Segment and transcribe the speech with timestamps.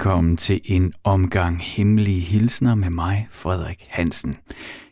[0.00, 4.36] Velkommen til en omgang Hemmelige Hilsner med mig, Frederik Hansen.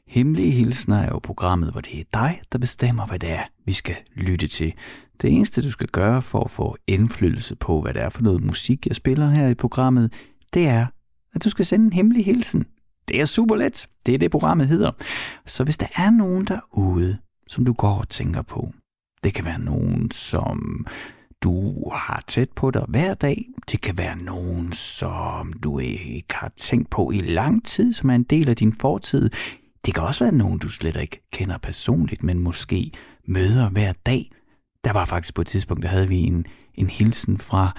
[0.07, 3.73] Hemmelige Hilsner er jo programmet, hvor det er dig, der bestemmer, hvad det er, vi
[3.73, 4.74] skal lytte til.
[5.23, 8.45] Det eneste, du skal gøre for at få indflydelse på, hvad det er for noget
[8.45, 10.13] musik, jeg spiller her i programmet,
[10.55, 10.87] det er,
[11.35, 12.67] at du skal sende en hemmelig hilsen.
[13.09, 13.88] Det er super let.
[14.06, 14.90] Det er det, programmet hedder.
[15.47, 18.73] Så hvis der er nogen derude, som du går og tænker på,
[19.24, 20.87] det kan være nogen, som
[21.42, 23.45] du har tæt på dig hver dag.
[23.70, 28.15] Det kan være nogen, som du ikke har tænkt på i lang tid, som er
[28.15, 29.30] en del af din fortid.
[29.87, 32.91] Det kan også være nogen, du slet ikke kender personligt, men måske
[33.27, 34.30] møder hver dag.
[34.84, 37.73] Der var faktisk på et tidspunkt, der havde vi en, en hilsen fra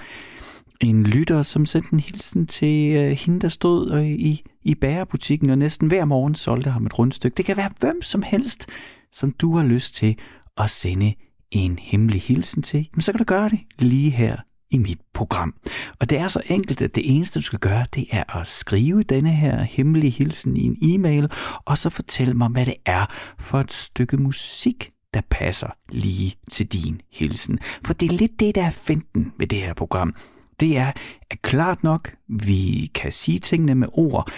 [0.80, 5.50] en lytter, som sendte en hilsen til øh, hende, der stod øh, i, i bærebutikken
[5.50, 7.34] og næsten hver morgen solgte ham et rundstykke.
[7.34, 8.66] Det kan være hvem som helst,
[9.12, 10.16] som du har lyst til
[10.56, 11.14] at sende
[11.50, 14.36] en hemmelig hilsen til, men så kan du gøre det lige her
[14.70, 15.54] i mit program.
[16.00, 19.02] Og det er så enkelt, at det eneste, du skal gøre, det er at skrive
[19.02, 21.30] denne her hemmelige hilsen i en e-mail,
[21.64, 23.06] og så fortælle mig, hvad det er
[23.38, 27.58] for et stykke musik, der passer lige til din hilsen.
[27.84, 30.14] For det er lidt det, der er finten ved det her program.
[30.60, 30.92] Det er,
[31.30, 34.30] at klart nok, vi kan sige tingene med ord,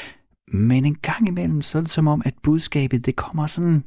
[0.52, 3.84] men en gang imellem, så er det som om, at budskabet, det kommer sådan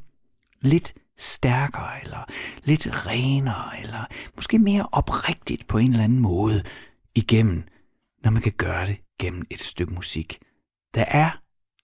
[0.66, 2.24] lidt stærkere, eller
[2.64, 4.04] lidt renere, eller
[4.36, 6.62] måske mere oprigtigt på en eller anden måde
[7.14, 7.62] igennem,
[8.24, 10.38] når man kan gøre det gennem et stykke musik.
[10.94, 11.30] Der er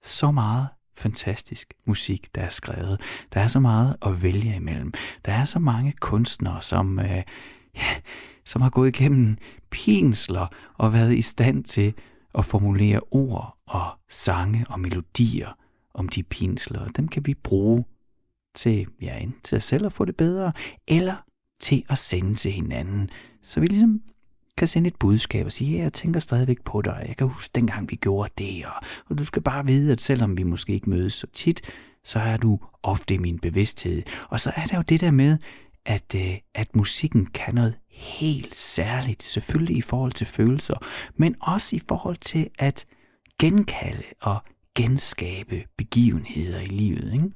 [0.03, 3.01] så meget fantastisk musik, der er skrevet.
[3.33, 4.93] Der er så meget at vælge imellem.
[5.25, 7.23] Der er så mange kunstnere, som, øh,
[7.77, 7.95] ja,
[8.45, 9.37] som har gået igennem
[9.71, 11.95] pinsler og været i stand til
[12.35, 15.57] at formulere ord og sange og melodier
[15.95, 16.89] om de pinsler.
[16.89, 17.85] Dem kan vi bruge
[18.55, 20.53] til, ja, enten til os selv at få det bedre,
[20.89, 21.17] eller
[21.61, 23.11] til at sende til hinanden,
[23.43, 24.01] så vi ligesom
[24.59, 27.53] kan sende et budskab og sige, ja, jeg tænker stadigvæk på dig, jeg kan huske
[27.55, 30.91] dengang vi gjorde det, og, og du skal bare vide, at selvom vi måske ikke
[30.91, 31.61] mødes så tit,
[32.05, 34.03] så er du ofte i min bevidsthed.
[34.29, 35.39] Og så er der jo det der med,
[35.87, 40.75] at, øh, at musikken kan noget helt særligt, selvfølgelig i forhold til følelser,
[41.17, 42.85] men også i forhold til at
[43.39, 44.43] genkalde og
[44.75, 47.13] genskabe begivenheder i livet.
[47.13, 47.31] Ikke?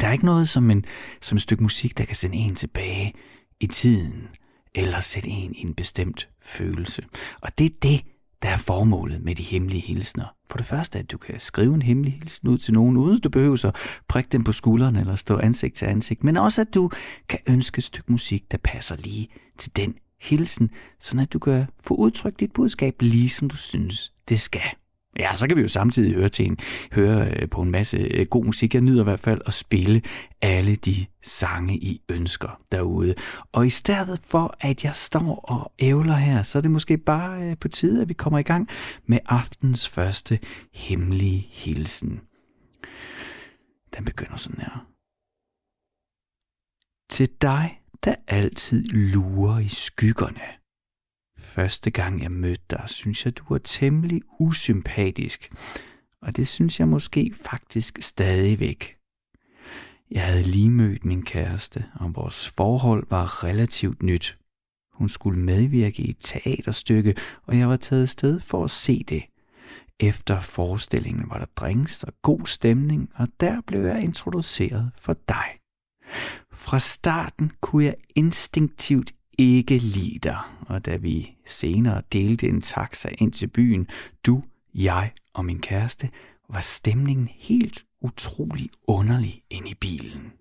[0.00, 0.84] Der er ikke noget som, en,
[1.20, 3.12] som et stykke musik, der kan sende en tilbage
[3.60, 4.28] i tiden,
[4.74, 7.02] eller sætte en i en bestemt følelse.
[7.40, 8.00] Og det er det,
[8.42, 10.26] der er formålet med de hemmelige hilsner.
[10.50, 13.28] For det første, at du kan skrive en hemmelig hilsen ud til nogen, uden du
[13.28, 13.76] behøver at
[14.08, 16.90] prikke den på skulderen eller stå ansigt til ansigt, men også at du
[17.28, 19.28] kan ønske et stykke musik, der passer lige
[19.58, 20.70] til den hilsen,
[21.00, 24.70] så at du kan få udtrykt dit budskab lige som du synes, det skal.
[25.18, 26.58] Ja, så kan vi jo samtidig høre, til en,
[26.92, 28.74] høre øh, på en masse øh, god musik.
[28.74, 30.02] Jeg nyder i hvert fald at spille
[30.42, 33.14] alle de sange, I ønsker derude.
[33.52, 37.42] Og i stedet for, at jeg står og ævler her, så er det måske bare
[37.42, 38.68] øh, på tide, at vi kommer i gang
[39.06, 40.38] med aftens første
[40.74, 42.20] hemmelige hilsen.
[43.96, 44.86] Den begynder sådan her.
[47.10, 50.42] Til dig, der altid lurer i skyggerne–
[51.42, 55.48] første gang jeg mødte dig, synes jeg, du var temmelig usympatisk.
[56.22, 58.94] Og det synes jeg måske faktisk stadigvæk.
[60.10, 64.34] Jeg havde lige mødt min kæreste, og vores forhold var relativt nyt.
[64.92, 67.14] Hun skulle medvirke i et teaterstykke,
[67.46, 69.22] og jeg var taget sted for at se det.
[70.00, 75.44] Efter forestillingen var der drinks og god stemning, og der blev jeg introduceret for dig.
[76.52, 83.08] Fra starten kunne jeg instinktivt ikke lide dig, og da vi senere delte en taxa
[83.18, 83.86] ind til byen,
[84.26, 84.42] du,
[84.74, 86.08] jeg og min kæreste,
[86.48, 90.32] var stemningen helt utrolig underlig ind i bilen.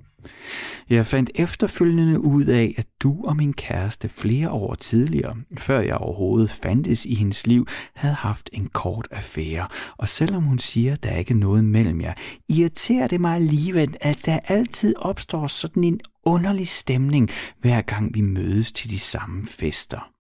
[0.90, 5.96] Jeg fandt efterfølgende ud af, at du og min kæreste flere år tidligere, før jeg
[5.96, 9.68] overhovedet fandtes i hendes liv, havde haft en kort affære.
[9.98, 12.14] Og selvom hun siger, at der ikke er noget mellem jer,
[12.50, 17.30] irriterer det mig alligevel, at der altid opstår sådan en underlig stemning,
[17.60, 20.12] hver gang vi mødes til de samme fester.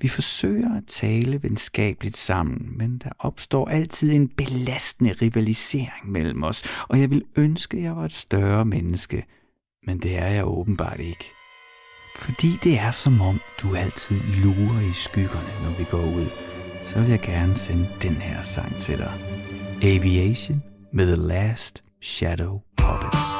[0.00, 6.62] Vi forsøger at tale venskabeligt sammen, men der opstår altid en belastende rivalisering mellem os,
[6.88, 9.24] og jeg vil ønske, at jeg var et større menneske,
[9.86, 11.30] men det er jeg åbenbart ikke.
[12.18, 16.26] Fordi det er som om, du altid lurer i skyggerne, når vi går ud,
[16.82, 19.12] så vil jeg gerne sende den her sang til dig.
[19.82, 23.35] Aviation med The Last Shadow Puppets.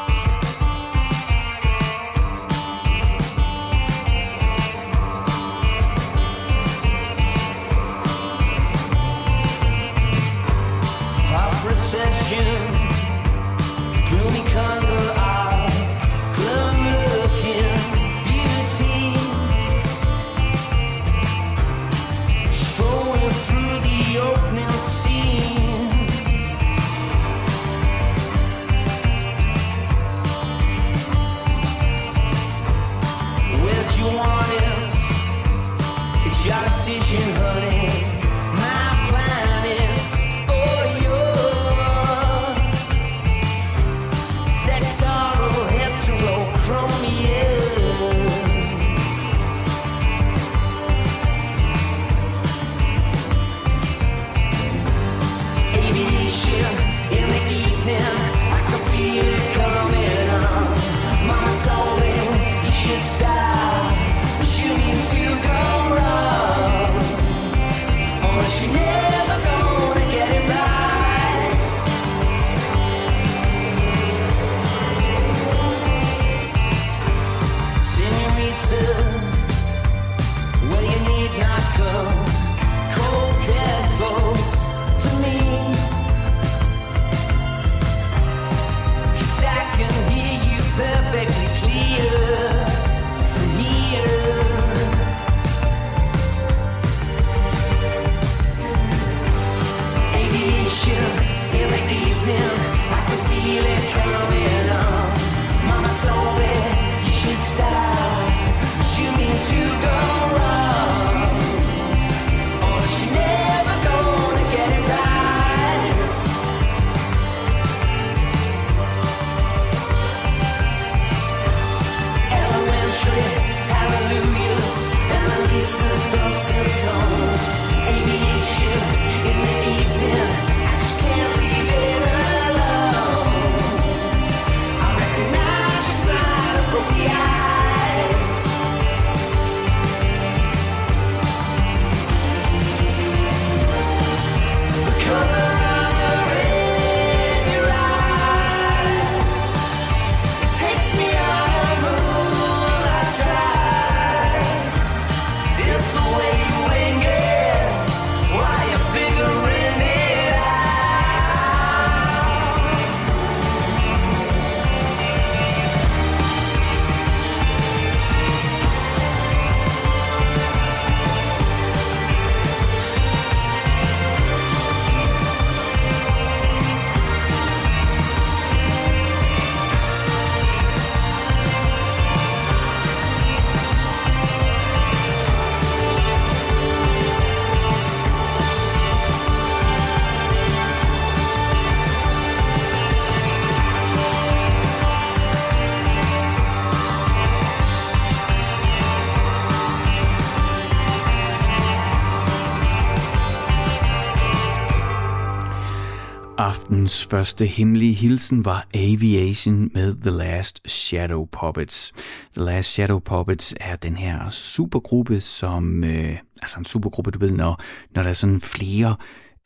[207.10, 211.92] Første hemmelige hilsen var Aviation med The Last Shadow Puppets.
[212.34, 215.84] The Last Shadow Puppets er den her supergruppe, som...
[215.84, 217.62] Øh, altså en supergruppe, du ved, når,
[217.94, 218.96] når der er sådan flere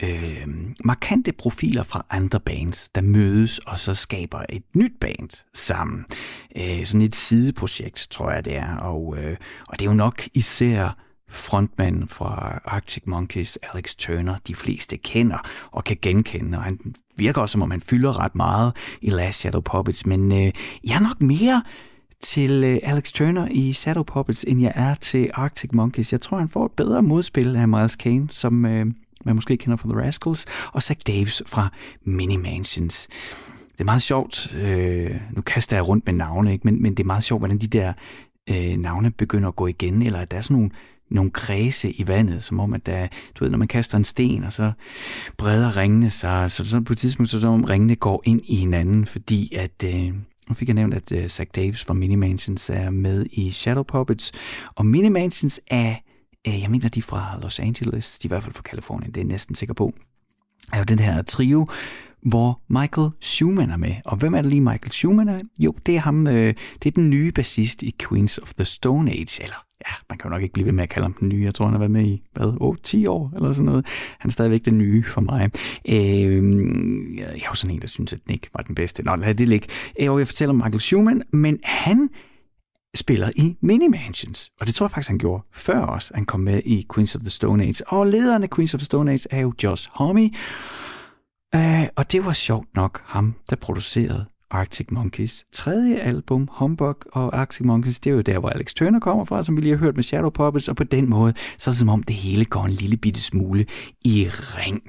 [0.03, 0.47] øh,
[0.85, 6.05] markante profiler fra andre bands, der mødes og så skaber et nyt band sammen.
[6.57, 8.77] Øh, sådan et sideprojekt, tror jeg det er.
[8.77, 9.37] Og, øh,
[9.69, 10.97] og det er jo nok især
[11.29, 15.39] frontmanden fra Arctic Monkeys, Alex Turner, de fleste kender
[15.71, 16.79] og kan genkende, og han
[17.21, 18.73] virker også, som om han fylder ret meget
[19.03, 20.53] i Last Shadow Puppets, men øh,
[20.85, 21.63] jeg er nok mere
[22.21, 26.13] til øh, Alex Turner i Shadow Puppets, end jeg er til Arctic Monkeys.
[26.13, 28.87] Jeg tror, han får et bedre modspil af Miles Kane, som øh,
[29.25, 31.69] man måske kender fra The Rascals, og Zach Davis fra
[32.05, 33.09] Mini Mansions.
[33.73, 36.65] Det er meget sjovt, øh, nu kaster jeg rundt med navne, ikke?
[36.65, 37.93] Men, men det er meget sjovt, hvordan de der
[38.51, 40.71] øh, navne begynder at gå igen, eller at der er sådan nogle
[41.11, 44.45] nogle kredse i vandet, som om, at der, du ved, når man kaster en sten,
[44.45, 44.73] og så
[45.39, 49.07] breder ringene sig, så, så på et tidspunkt, så om ringene går ind i hinanden,
[49.07, 50.15] fordi at, øh,
[50.49, 54.33] nu fik jeg nævnt, at øh, Zach Davis fra Minimansions er med i Shadow Puppets,
[54.75, 55.95] og Minimansions er,
[56.47, 59.13] øh, jeg mener, de er fra Los Angeles, de er i hvert fald fra Kalifornien,
[59.13, 59.93] det er jeg næsten sikker på,
[60.73, 61.67] er jo den her trio,
[62.23, 63.95] hvor Michael Schumann er med.
[64.05, 65.41] Og hvem er det lige Michael Schumann er?
[65.59, 69.11] Jo, det er ham, øh, det er den nye bassist i Queens of the Stone
[69.11, 71.29] Age, eller ja, man kan jo nok ikke blive ved med at kalde ham den
[71.29, 71.45] nye.
[71.45, 73.87] Jeg tror, han har været med i, hvad, 8, 10 år eller sådan noget.
[74.19, 75.51] Han er stadigvæk den nye for mig.
[75.89, 79.03] Øh, jeg er jo sådan en, der synes, at Nick ikke var den bedste.
[79.03, 79.69] Nå, lad det ligge.
[80.01, 82.09] Øh, jeg fortæller om Michael Schumann, men han
[82.95, 84.51] spiller i Mini Mansions.
[84.61, 86.13] Og det tror jeg faktisk, han gjorde før os.
[86.15, 87.89] Han kom med i Queens of the Stone Age.
[87.89, 90.31] Og lederen af Queens of the Stone Age er jo Josh Homme.
[91.55, 97.39] Øh, og det var sjovt nok ham, der producerede Arctic Monkeys tredje album, Humbug og
[97.41, 99.79] Arctic Monkeys, det er jo der, hvor Alex Turner kommer fra, som vi lige har
[99.79, 102.45] hørt med Shadow Puppets, og på den måde, så er det som om det hele
[102.45, 103.67] går en lille bitte smule
[104.05, 104.83] i ring.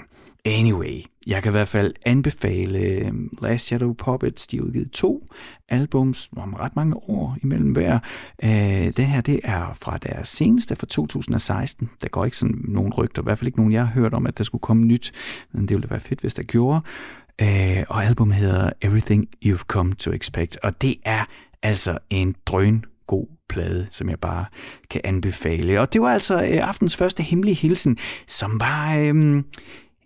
[0.46, 4.48] Anyway, jeg kan i hvert fald anbefale øhm, Last Shadow Puppets.
[4.48, 5.22] De har udgivet to
[5.70, 8.00] albums om ret mange år imellem hver.
[8.44, 8.50] Uh,
[8.98, 11.90] det her, det er fra deres seneste fra 2016.
[12.02, 14.28] Der går ikke sådan nogen rygter, i hvert fald ikke nogen, jeg har hørt om,
[14.28, 15.12] at der skulle komme nyt.
[15.52, 16.82] Men det ville være fedt, hvis der gjorde.
[17.42, 20.58] Uh, og albumet hedder Everything You've Come to Expect.
[20.64, 21.26] Og det er
[21.64, 24.46] altså en drøn god plade, som jeg bare
[24.90, 25.82] kan anbefale.
[25.82, 28.96] Og det var altså øh, aftens første hemmelige hilsen, som var...
[28.96, 29.44] øh,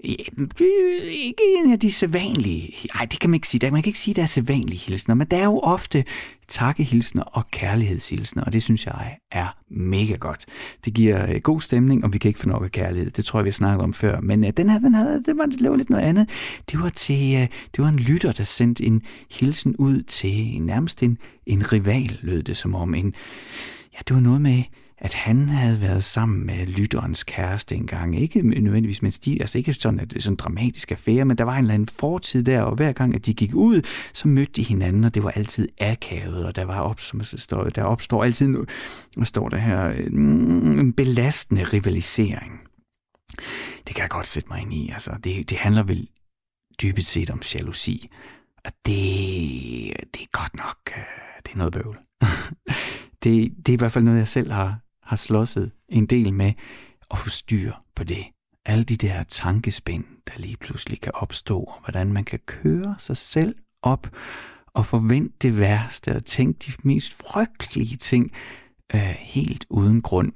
[0.05, 0.47] Øh,
[1.25, 4.11] ikke en af de sædvanlige, nej det kan man ikke sige, man kan ikke sige,
[4.11, 6.03] at der er sædvanlige hilsner, men der er jo ofte
[6.47, 10.45] takkehilsner og kærlighedshilsner, og det synes jeg er mega godt.
[10.85, 13.11] Det giver øh, god stemning, og vi kan ikke få nok af kærlighed.
[13.11, 14.19] Det tror jeg, vi har snakket om før.
[14.19, 16.29] Men øh, den her, den havde, det var, lidt noget andet.
[16.71, 21.17] Det var, til, det var en lytter, der sendte en hilsen ud til nærmest en,
[21.45, 22.95] en rival, lød det som om.
[22.95, 23.13] En,
[23.93, 24.63] ja, det var noget med,
[24.97, 28.21] at han havde været sammen med lytterens kæreste engang.
[28.21, 31.37] Ikke nødvendigvis men stil, altså ikke sådan, at det er sådan en dramatisk affære, men
[31.37, 33.81] der var en eller anden fortid der, og hver gang, at de gik ud,
[34.13, 37.63] så mødte de hinanden, og det var altid akavet, og der var op, som står,
[37.63, 38.55] der opstår altid,
[39.15, 42.61] hvad står der her, øh, en belastende rivalisering.
[43.87, 44.89] Det kan jeg godt sætte mig ind i.
[44.93, 46.07] Altså, det, det handler vel
[46.81, 48.09] dybest set om jalousi.
[48.65, 48.95] Og det,
[50.13, 51.03] det er godt nok, øh,
[51.45, 51.97] det er noget bøvl.
[53.23, 56.53] det, det er i hvert fald noget, jeg selv har, har slåsset en del med
[57.11, 58.25] at få styr på det.
[58.65, 63.17] Alle de der tankespind, der lige pludselig kan opstå, og hvordan man kan køre sig
[63.17, 64.07] selv op
[64.73, 68.31] og forvente det værste og tænke de mest frygtelige ting
[68.95, 70.31] øh, helt uden grund.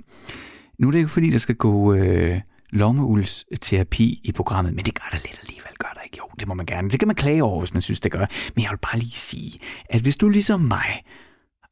[0.79, 5.07] Nu er det ikke fordi, der skal gå øh, lommeulsterapi i programmet, men det gør
[5.11, 6.17] der lidt alligevel, gør der ikke?
[6.17, 6.89] Jo, det må man gerne.
[6.89, 8.25] Det kan man klage over, hvis man synes, det gør.
[8.55, 9.59] Men jeg vil bare lige sige,
[9.89, 11.03] at hvis du ligesom mig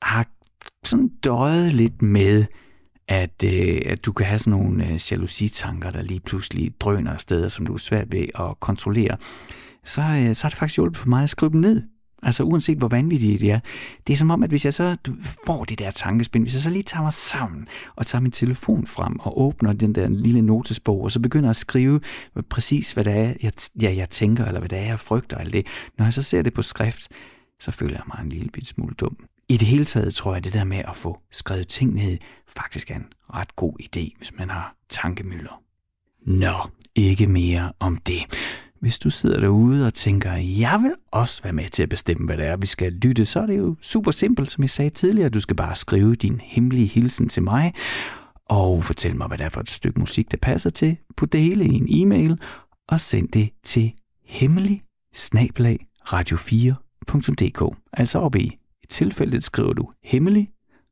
[0.02, 0.26] har
[0.84, 2.46] sådan døjet lidt med,
[3.08, 7.20] at, øh, at du kan have sådan nogle øh, jalousitanker, der lige pludselig drøner af
[7.20, 9.18] steder, som du er svært ved at kontrollere,
[9.84, 11.84] så, øh, så har det faktisk hjulpet for mig at skrive dem ned.
[12.24, 13.60] Altså uanset hvor vanvittigt det er.
[14.08, 15.14] Det er som om, at hvis jeg så du,
[15.46, 18.88] får det der tankespind, hvis jeg så lige tager mig sammen og tager min telefon
[18.88, 22.00] frem og åbner den der lille notesbog, og så begynder at skrive
[22.50, 25.52] præcis, hvad det er, jeg, ja, jeg tænker, eller hvad det er, jeg frygter, eller
[25.52, 25.68] det.
[25.98, 27.08] Når jeg så ser det på skrift,
[27.60, 29.18] så føler jeg mig en lille bit smule dum.
[29.50, 32.18] I det hele taget tror jeg, det der med at få skrevet ting ned,
[32.58, 35.62] faktisk er en ret god idé, hvis man har tankemøller.
[36.26, 36.54] Nå,
[36.96, 38.38] ikke mere om det.
[38.80, 42.38] Hvis du sidder derude og tænker, jeg vil også være med til at bestemme, hvad
[42.38, 45.30] det er, vi skal lytte, så er det jo super simpelt, som jeg sagde tidligere.
[45.30, 47.74] Du skal bare skrive din hemmelige hilsen til mig,
[48.46, 50.98] og fortæl mig, hvad det er for et stykke musik, der passer til.
[51.18, 52.40] Put det hele i en e-mail,
[52.88, 53.94] og send det til
[54.26, 54.80] hemmelig
[56.14, 57.78] radio4.dk.
[57.94, 58.58] Altså op i
[58.90, 60.48] tilfældet skriver du hemmelig,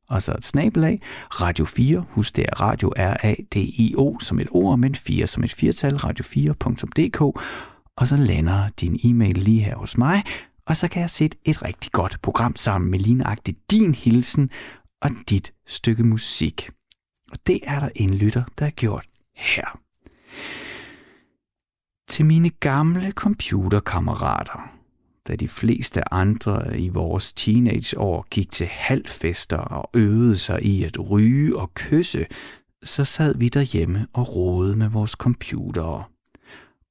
[0.10, 1.00] og så et snabelag,
[1.42, 5.96] Radio 4, husk det er radio R-A-D-I-O som et ord, men 4 som et firtal,
[5.96, 7.22] radio4.dk,
[7.98, 10.24] og så lander din e-mail lige her hos mig,
[10.68, 14.50] og så kan jeg sætte et rigtig godt program sammen med lignagtigt din hilsen
[15.02, 16.70] og dit stykke musik.
[17.32, 19.80] Og det er der en lytter, der har gjort her.
[22.08, 24.75] Til mine gamle computerkammerater,
[25.28, 31.10] da de fleste andre i vores teenageår gik til halvfester og øvede sig i at
[31.10, 32.26] ryge og kysse,
[32.84, 36.04] så sad vi derhjemme og rodede med vores computere.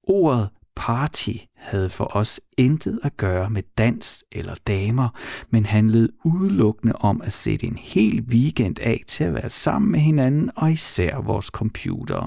[0.02, 5.08] Ordet party havde for os intet at gøre med dans eller damer,
[5.50, 10.00] men handlede udelukkende om at sætte en hel weekend af til at være sammen med
[10.00, 12.26] hinanden og især vores computere.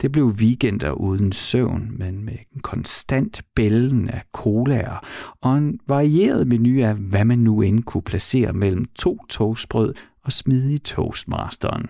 [0.00, 5.06] Det blev weekender uden søvn, men med en konstant bælgen af colaer
[5.40, 10.32] og en varieret menu af, hvad man nu end kunne placere mellem to toastbrød og
[10.32, 11.86] smide i toastmasteren.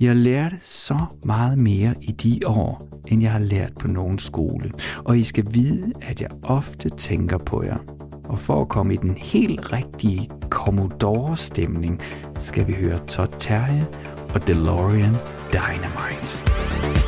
[0.00, 4.70] Jeg lærte så meget mere i de år, end jeg har lært på nogen skole,
[5.04, 7.78] og I skal vide, at jeg ofte tænker på jer.
[8.28, 12.00] Og for at komme i den helt rigtige Commodore-stemning,
[12.38, 13.86] skal vi høre Todd Terje
[14.34, 15.14] og DeLorean
[15.50, 17.07] Dynamite.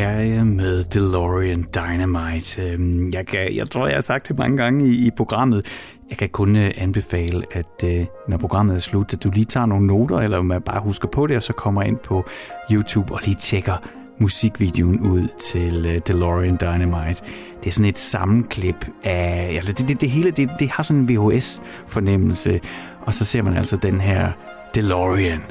[0.00, 2.62] Terje med DeLorean Dynamite.
[2.62, 5.66] Øhm, jeg, kan, jeg tror, jeg har sagt det mange gange i, i programmet.
[6.10, 9.66] Jeg kan kun øh, anbefale, at øh, når programmet er slut, at du lige tager
[9.66, 12.24] nogle noter, eller man bare husker på det, og så kommer ind på
[12.72, 13.74] YouTube og lige tjekker
[14.20, 17.22] musikvideoen ud til øh, DeLorean Dynamite.
[17.60, 19.52] Det er sådan et sammenklip af...
[19.54, 22.60] Altså det, det, det hele det, det har sådan en VHS-fornemmelse,
[23.00, 24.32] og så ser man altså den her
[24.74, 25.42] DeLorean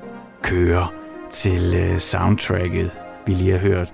[0.43, 0.87] køre
[1.31, 2.91] til soundtracket,
[3.27, 3.91] vi lige har hørt.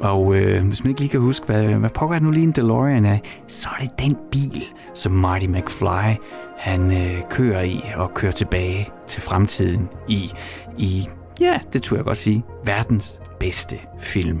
[0.00, 3.04] Og øh, hvis man ikke lige kan huske, hvad, hvad pokker nu lige en DeLorean
[3.04, 6.16] er, så er det den bil, som Marty McFly
[6.58, 10.30] han øh, kører i og kører tilbage til fremtiden i,
[10.78, 11.08] i
[11.40, 14.40] ja, det tror jeg godt sige, verdens bedste film.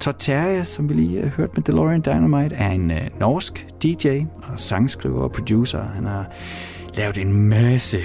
[0.00, 3.66] Todd Terje, som vi lige øh, har hørt med DeLorean Dynamite, er en øh, norsk
[3.82, 5.84] DJ og sangskriver og producer.
[5.94, 6.32] Han har
[6.96, 7.98] lavet en masse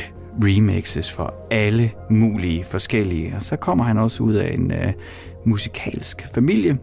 [0.43, 3.36] remixes for alle mulige forskellige.
[3.36, 4.93] Og så kommer han også ud af en øh,
[5.45, 6.78] musikalsk familie,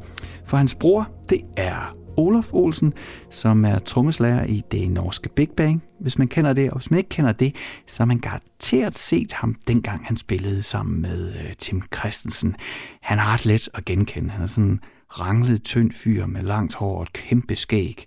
[0.44, 2.92] for hans bror, det er Olof Olsen,
[3.30, 6.70] som er trommeslager i det norske Big Bang, hvis man kender det.
[6.70, 7.54] Og hvis man ikke kender det,
[7.86, 12.56] så har man garanteret set ham, dengang han spillede sammen med uh, Tim Christensen.
[13.02, 14.30] Han har ret let at genkende.
[14.30, 18.06] Han er sådan en ranglet, tynd fyr med langt hår og et kæmpe skæg.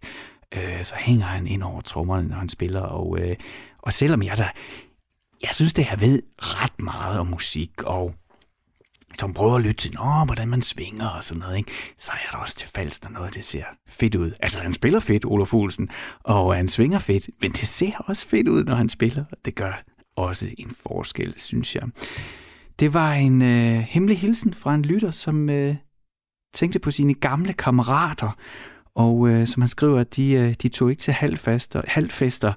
[0.56, 2.82] Uh, så hænger han ind over trommerne, når han spiller.
[2.82, 3.36] Og, uh,
[3.80, 4.48] og selvom jeg da,
[5.42, 8.14] jeg synes, det jeg ved ret meget om musik, og
[9.20, 11.72] som prøver at lytte til, Nå, hvordan man svinger og sådan noget, ikke?
[11.98, 14.32] så er der også til falsk, når noget det ser fedt ud.
[14.40, 15.90] Altså, han spiller fedt, Olof Olsen,
[16.24, 19.24] og han svinger fedt, men det ser også fedt ud, når han spiller.
[19.46, 19.82] Det gør
[20.16, 21.84] også en forskel, synes jeg.
[22.80, 25.76] Det var en øh, hemmelig hilsen fra en lytter, som øh,
[26.54, 28.38] tænkte på sine gamle kammerater,
[28.96, 32.54] og øh, som han skriver, at de, øh, de tog ikke til halvfester, halvfester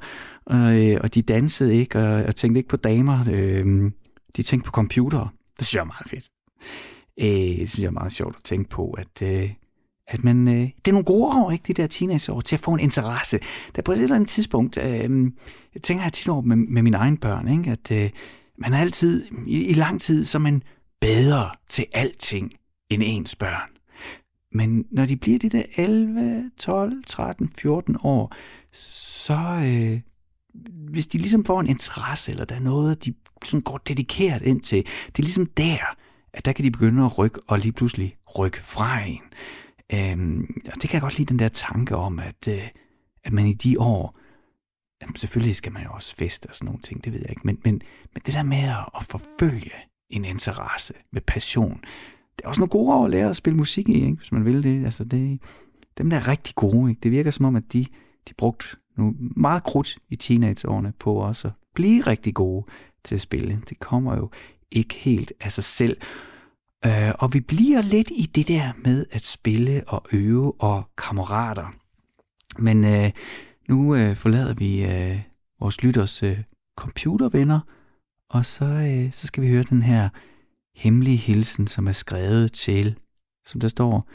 [0.51, 3.25] øh, og de dansede ikke, og, og tænkte ikke på damer.
[3.33, 3.91] Øh,
[4.37, 5.29] de tænkte på computere.
[5.59, 6.25] Det synes jeg er meget fedt.
[7.21, 9.53] Øh, det synes jeg er meget sjovt at tænke på, at, øh,
[10.07, 12.71] at man, øh, det er nogle gode år, ikke, de der teenageår, til at få
[12.71, 13.39] en interesse.
[13.77, 15.31] Der på et eller andet tidspunkt, øh,
[15.75, 18.11] jeg tænker jeg tit over med, med mine egne børn, ikke, at øh,
[18.59, 20.63] man er altid, i, i lang tid, så er man
[21.01, 22.53] bedre til alting
[22.91, 23.71] end ens børn.
[24.53, 28.35] Men når de bliver de der 11, 12, 13, 14 år,
[28.73, 30.01] så øh,
[30.91, 34.61] hvis de ligesom får en interesse, eller der er noget, de sådan går dedikeret ind
[34.61, 35.97] til, det er ligesom der,
[36.33, 39.23] at der kan de begynde at rykke, og lige pludselig rykke fra en.
[39.93, 42.69] Øhm, og det kan jeg godt lide, den der tanke om, at, øh,
[43.25, 44.15] at man i de år,
[45.03, 47.43] jamen selvfølgelig skal man jo også feste og sådan nogle ting, det ved jeg ikke,
[47.45, 47.83] men, men,
[48.15, 49.73] men det der med at, forfølge
[50.11, 51.81] en interesse med passion,
[52.37, 54.17] det er også nogle gode år at lære at spille musik i, ikke?
[54.17, 54.85] hvis man vil det.
[54.85, 55.41] Altså det
[55.99, 57.01] dem der er rigtig gode, ikke?
[57.01, 57.87] det virker som om, at de,
[58.29, 62.65] de brugte nu meget krudt i teenageårene på også at blive rigtig gode
[63.05, 63.63] til at spille.
[63.69, 64.31] Det kommer jo
[64.71, 65.97] ikke helt af sig selv.
[66.87, 71.67] Øh, og vi bliver lidt i det der med at spille og øve og kammerater.
[72.59, 73.11] Men øh,
[73.69, 75.21] nu øh, forlader vi øh,
[75.61, 76.39] vores lytters øh,
[76.79, 77.61] computervenner,
[78.31, 80.09] og så, øh, så skal vi høre den her
[80.77, 82.97] hemmelige hilsen, som er skrevet til,
[83.47, 84.09] som der står,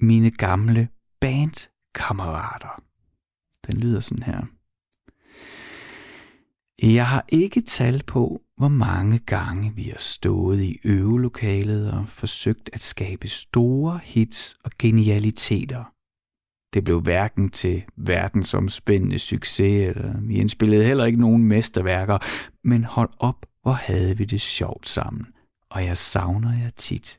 [0.00, 0.88] mine gamle
[1.20, 2.82] bandkammerater.
[3.66, 4.46] Den lyder sådan her.
[6.82, 12.70] Jeg har ikke tal på, hvor mange gange vi har stået i øvelokalet og forsøgt
[12.72, 15.92] at skabe store hits og genialiteter.
[16.74, 22.18] Det blev hverken til verdensomspændende succes, eller vi indspillede heller ikke nogen mesterværker,
[22.64, 25.26] men hold op, hvor havde vi det sjovt sammen,
[25.70, 27.18] og jeg savner jer tit.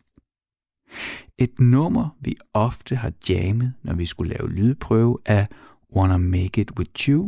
[1.38, 5.46] Et nummer, vi ofte har jammet, når vi skulle lave lydprøve, er
[5.96, 7.26] Wanna Make It With You,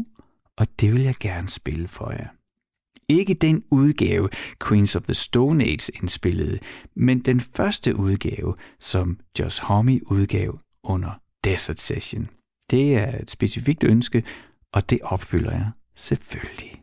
[0.58, 2.28] og det vil jeg gerne spille for jer.
[3.10, 4.30] Ikke den udgave,
[4.67, 6.60] Queens of the Stone Age indspillede,
[6.95, 11.12] men den første udgave, som Josh Homme udgav under
[11.43, 12.28] Desert Session.
[12.71, 14.24] Det er et specifikt ønske,
[14.74, 16.82] og det opfylder jeg selvfølgelig.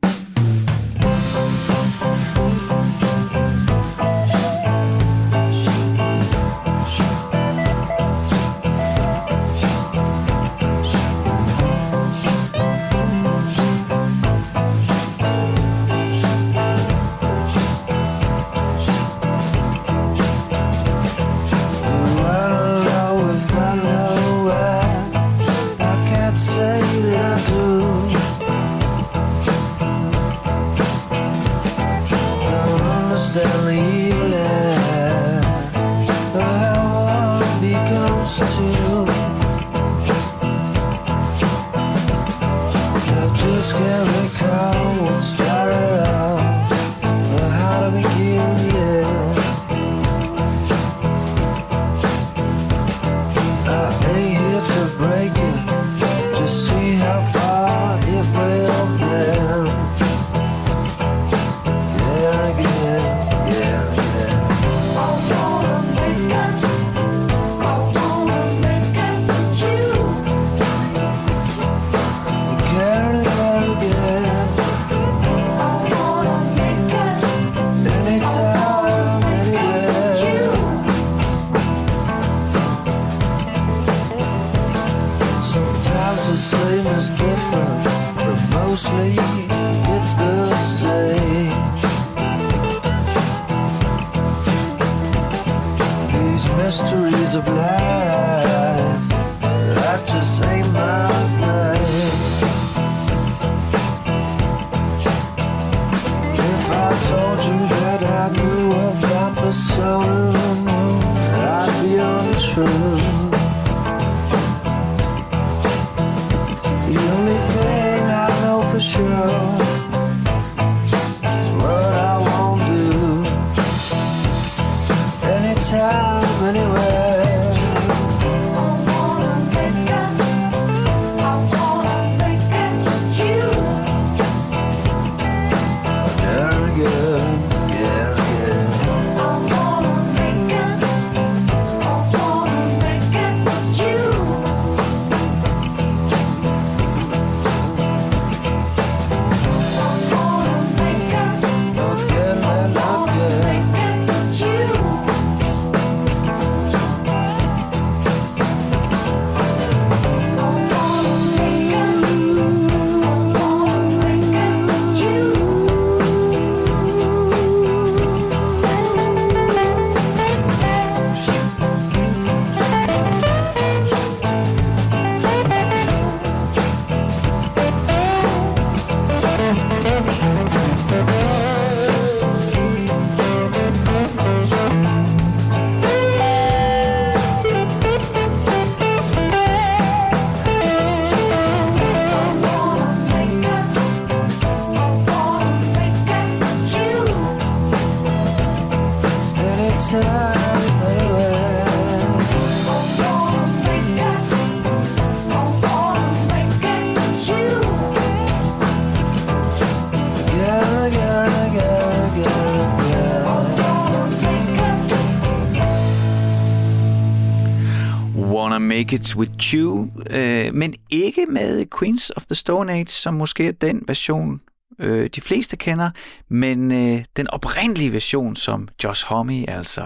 [218.79, 223.49] Make It With You, øh, men ikke med Queens of the Stone Age, som måske
[223.49, 224.41] er den version,
[224.79, 225.91] øh, de fleste kender,
[226.29, 229.83] men øh, den oprindelige version, som Josh Homme, altså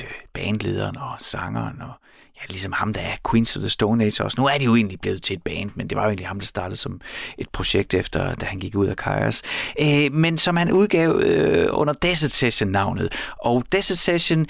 [0.00, 1.92] øh, bandlederen og sangeren og
[2.40, 4.40] ja, ligesom ham, der er Queens of the Stone Age også.
[4.40, 6.38] Nu er de jo egentlig blevet til et band, men det var jo egentlig ham,
[6.38, 7.00] der startede som
[7.38, 9.42] et projekt efter, da han gik ud af Kairos.
[9.80, 13.12] Øh, men som han udgav øh, under Desert Session-navnet.
[13.38, 14.40] Og Desert Session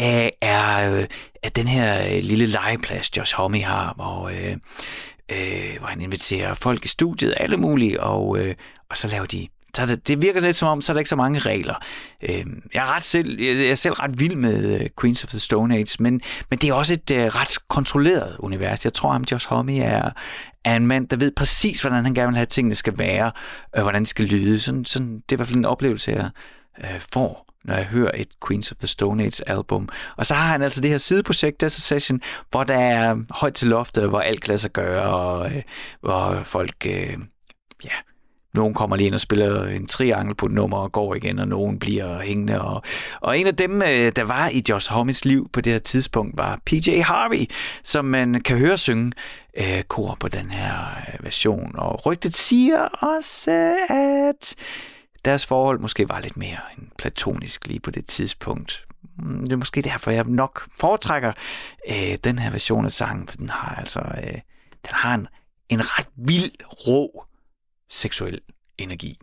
[0.00, 1.06] øh, er, øh,
[1.42, 4.28] at den her øh, lille legeplads, Josh Homme har, hvor...
[4.28, 4.56] Øh,
[5.30, 8.54] øh, hvor han inviterer folk i studiet, alle mulige, og, øh,
[8.90, 11.08] og så laver de så det, det virker lidt som om, så er der ikke
[11.08, 11.74] så mange regler.
[12.22, 15.40] Øh, jeg, er ret selv, jeg er selv ret vild med øh, Queens of the
[15.40, 16.20] Stone Age, men,
[16.50, 18.84] men det er også et øh, ret kontrolleret univers.
[18.84, 20.10] Jeg tror, at Josh Homme er,
[20.64, 23.32] er en mand, der ved præcis, hvordan han gerne vil have, at tingene skal være,
[23.72, 24.58] og hvordan det skal lyde.
[24.58, 26.30] Sådan, sådan, det er i hvert fald en oplevelse, jeg
[26.80, 29.88] øh, får når jeg hører et Queens of the Stone Age album.
[30.16, 33.68] Og så har han altså det her sideprojekt, Desert Session, hvor der er højt til
[33.68, 35.62] loftet, hvor alt kan lade sig gøre, og øh,
[36.00, 37.16] hvor folk øh,
[37.84, 37.90] ja,
[38.54, 41.48] nogen kommer lige ind og spiller en triangel på et nummer og går igen, og
[41.48, 42.60] nogen bliver hængende.
[42.60, 42.82] Og,
[43.20, 46.38] og en af dem, øh, der var i Josh Hommes liv på det her tidspunkt,
[46.38, 47.46] var PJ Harvey,
[47.84, 49.12] som man kan høre synge
[49.56, 50.72] øh, kor på den her
[51.08, 51.72] øh, version.
[51.74, 54.54] Og rygtet siger også, at
[55.24, 58.86] deres forhold måske var lidt mere end platonisk lige på det tidspunkt.
[59.18, 61.32] Mm, det er måske derfor, jeg nok foretrækker
[61.90, 64.40] øh, den her version af sangen, for den har altså øh,
[64.82, 65.26] den har en,
[65.68, 67.24] en ret vild, rå
[67.88, 68.40] seksuel
[68.78, 69.18] energi.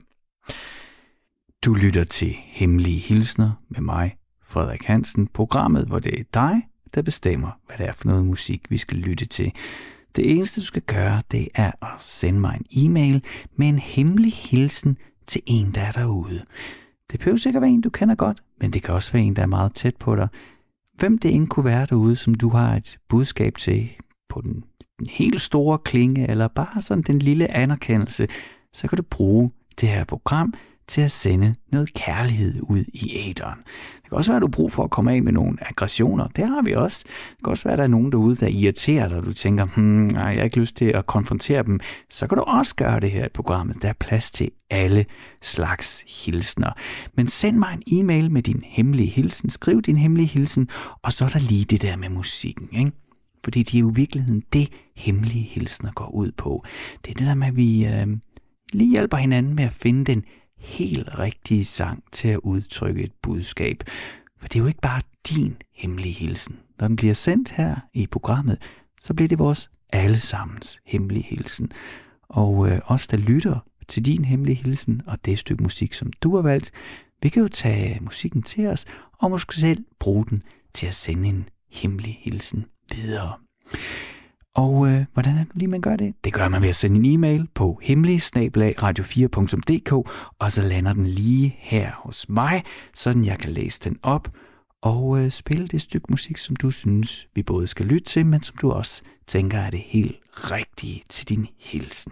[1.65, 6.61] Du lytter til Hemmelige Hilsner med mig, Frederik Hansen, programmet, hvor det er dig,
[6.95, 9.51] der bestemmer, hvad det er for noget musik, vi skal lytte til.
[10.15, 13.23] Det eneste, du skal gøre, det er at sende mig en e-mail
[13.55, 16.39] med en hemmelig hilsen til en, der er derude.
[17.11, 19.41] Det behøver sikkert være en, du kender godt, men det kan også være en, der
[19.41, 20.27] er meget tæt på dig.
[20.97, 23.89] Hvem det end kunne være derude, som du har et budskab til
[24.29, 24.63] på den,
[24.99, 28.27] den helt store klinge, eller bare sådan den lille anerkendelse,
[28.73, 29.49] så kan du bruge
[29.81, 30.53] det her program
[30.87, 33.59] til at sende noget kærlighed ud i æderen.
[33.95, 36.27] Det kan også være, at du har brug for at komme af med nogle aggressioner.
[36.27, 37.03] Det har vi også.
[37.05, 39.65] Det kan også være, at der er nogen derude, der irriterer dig, og du tænker,
[39.65, 41.79] hmm, nej, jeg har ikke lyst til at konfrontere dem.
[42.09, 43.81] Så kan du også gøre det her i programmet.
[43.81, 45.05] Der er plads til alle
[45.41, 46.71] slags hilsner.
[47.15, 49.49] Men send mig en e-mail med din hemmelige hilsen.
[49.49, 50.69] Skriv din hemmelige hilsen,
[51.03, 52.69] og så er der lige det der med musikken.
[52.79, 52.91] Ikke?
[53.43, 56.63] Fordi det er jo i virkeligheden det, hemmelige hilsner går ud på.
[57.05, 57.85] Det er det der med, at vi...
[57.85, 58.07] Øh,
[58.73, 60.23] lige hjælper hinanden med at finde den
[60.65, 63.83] helt rigtige sang til at udtrykke et budskab.
[64.39, 66.59] For det er jo ikke bare din hemmelige hilsen.
[66.79, 68.57] Når den bliver sendt her i programmet,
[69.01, 71.71] så bliver det vores allesammens hemmelige hilsen.
[72.29, 76.35] Og øh, os, der lytter til din hemmelige hilsen og det stykke musik, som du
[76.35, 76.71] har valgt,
[77.21, 78.85] vi kan jo tage musikken til os
[79.19, 80.39] og måske selv bruge den
[80.73, 83.33] til at sende en hemmelig hilsen videre.
[84.55, 86.13] Og øh, hvordan er det lige, man gør det?
[86.23, 89.91] Det gør man ved at sende en e-mail på hemmeligsnabelagradio4.dk,
[90.39, 92.63] og så lander den lige her hos mig,
[92.93, 94.29] sådan jeg kan læse den op
[94.81, 98.43] og øh, spille det stykke musik, som du synes, vi både skal lytte til, men
[98.43, 102.11] som du også tænker er det helt rigtige til din hilsen.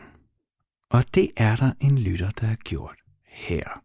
[0.89, 2.95] Og det er der en lytter, der har gjort
[3.27, 3.81] her.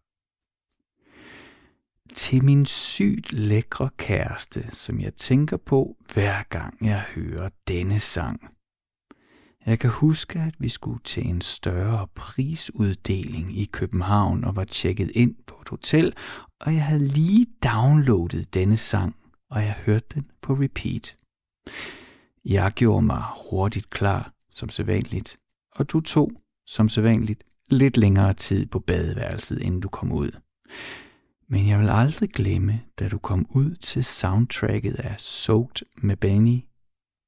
[2.15, 8.51] Til min sygt lækre kæreste, som jeg tænker på hver gang jeg hører denne sang.
[9.67, 15.11] Jeg kan huske, at vi skulle til en større prisuddeling i København og var tjekket
[15.15, 16.13] ind på et hotel,
[16.61, 19.17] og jeg havde lige downloadet denne sang,
[19.51, 21.15] og jeg hørte den på repeat.
[22.45, 25.37] Jeg gjorde mig hurtigt klar, som sædvanligt,
[25.77, 26.31] og du tog,
[26.67, 30.31] som sædvanligt, lidt længere tid på badeværelset, inden du kom ud.
[31.51, 36.59] Men jeg vil aldrig glemme, da du kom ud til soundtracket af Soaked med Benny.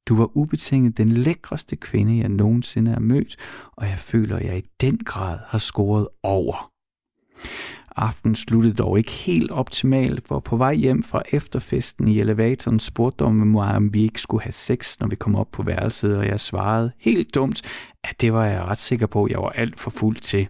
[0.09, 3.37] Du var ubetinget den lækreste kvinde, jeg nogensinde har mødt,
[3.73, 6.71] og jeg føler, at jeg i den grad har scoret over.
[7.97, 13.23] Aften sluttede dog ikke helt optimalt, for på vej hjem fra efterfesten i elevatoren spurgte
[13.23, 16.27] om mig, om vi ikke skulle have sex, når vi kom op på værelset, og
[16.27, 17.63] jeg svarede helt dumt,
[18.05, 20.49] at det var jeg ret sikker på, at jeg var alt for fuld til.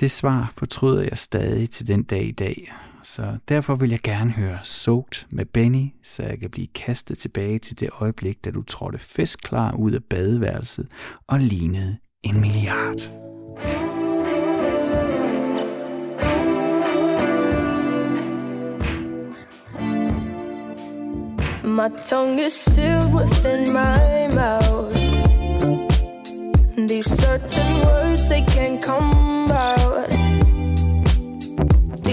[0.00, 4.30] Det svar fortryder jeg stadig til den dag i dag, så derfor vil jeg gerne
[4.30, 8.62] høre Soaked med Benny, så jeg kan blive kastet tilbage til det øjeblik, da du
[8.62, 10.88] trådte festklar ud af badeværelset
[11.28, 13.00] og lignede en milliard.
[21.64, 24.94] My tongue is sealed within my mouth.
[26.88, 29.23] These certain words, they can't come.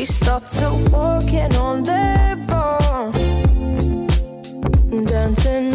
[0.03, 4.07] Thoughts are walking on their own.
[5.05, 5.70] Dancing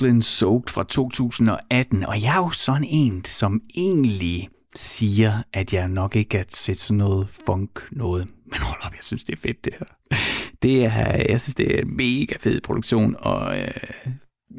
[0.00, 5.72] med singlen Soaked fra 2018, og jeg er jo sådan en, som egentlig siger, at
[5.72, 8.28] jeg nok ikke er set sådan noget funk noget.
[8.46, 10.16] Men hold op, jeg synes, det er fedt det her.
[10.62, 13.68] Det er, jeg synes, det er en mega fed produktion, og øh,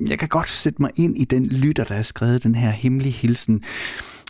[0.08, 3.12] jeg kan godt sætte mig ind i den lytter, der har skrevet den her hemmelige
[3.12, 3.64] hilsen,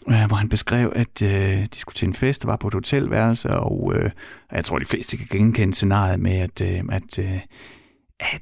[0.08, 2.74] øh, hvor han beskrev, at øh, de skulle til en fest, der var på et
[2.74, 4.12] hotelværelse, og øh,
[4.52, 7.42] jeg tror, de fleste kan genkende scenariet med, at, øh, at øh, at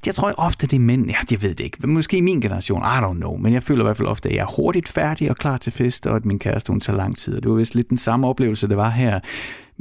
[0.05, 2.81] jeg tror ofte, det er mænd, ja, jeg ved det ikke, måske i min generation,
[2.81, 5.29] I don't know, men jeg føler i hvert fald ofte, at jeg er hurtigt færdig
[5.29, 7.57] og klar til fest, og at min kæreste, hun tager lang tid, og det var
[7.57, 9.19] vist lidt den samme oplevelse, det var her.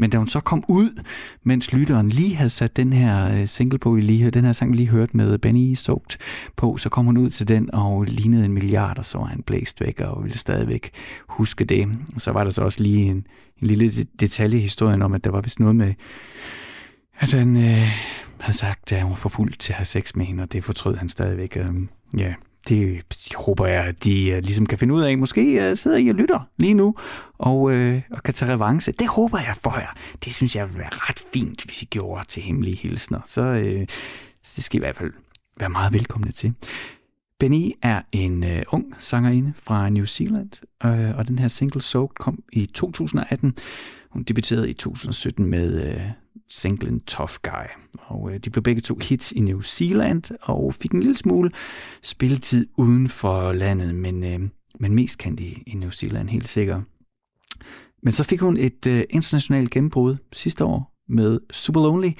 [0.00, 1.02] Men da hun så kom ud,
[1.42, 4.72] mens lytteren lige havde sat den her øh, single på, vi lige, den her sang,
[4.72, 6.18] vi lige hørte med Benny Soaked
[6.56, 9.42] på, så kom hun ud til den og lignede en milliard, og så var han
[9.42, 10.90] blæst væk og ville stadigvæk
[11.28, 11.88] huske det.
[12.14, 13.26] Og så var der så også lige en,
[13.62, 15.94] en lille detalje i historien om, at der var vist noget med,
[17.18, 17.88] at han øh,
[18.40, 20.64] havde sagt, at hun var for fuld til at have sex med hende, og det
[20.64, 21.56] fortrød han stadigvæk.
[21.56, 22.34] Øhm, ja,
[22.68, 23.02] det
[23.36, 25.18] håber jeg, at de øh, ligesom kan finde ud af.
[25.18, 26.94] Måske øh, sidder I og lytter lige nu,
[27.38, 28.92] og, øh, og kan tage revanche.
[28.98, 29.92] Det håber jeg for jer.
[30.24, 33.20] Det synes jeg vil være ret fint, hvis I gjorde til hemmelige hilsner.
[33.26, 33.86] Så øh,
[34.56, 35.12] det skal I i hvert fald
[35.60, 36.54] være meget velkomne til.
[37.38, 40.50] Benny er en øh, ung sangerinde fra New Zealand,
[40.84, 43.54] øh, og den her single Soaked kom i 2018.
[44.10, 46.00] Hun debuterede i 2017 med øh,
[46.50, 47.66] singlen Tough Guy.
[47.98, 51.50] Og øh, de blev begge to hits i New Zealand, og fik en lille smule
[52.02, 54.40] spilletid uden for landet, men, øh,
[54.80, 56.80] men mest kendt i, i New Zealand, helt sikkert.
[58.02, 62.10] Men så fik hun et øh, internationalt gennembrud sidste år med Super Lonely,